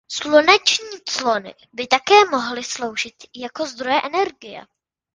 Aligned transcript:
Sluneční 0.07 0.99
clony 1.09 1.55
by 1.73 1.87
také 1.87 2.13
mohly 2.31 2.63
sloužit 2.63 3.13
jako 3.35 3.65
zdroje 3.65 4.01
energie. 4.03 4.65